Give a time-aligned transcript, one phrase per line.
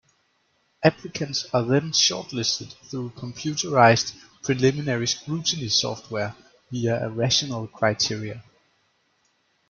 [0.81, 6.35] Applicants are then short-listed through computerized 'Preliminary Scrutiny' software
[6.71, 8.41] via a rational criteria.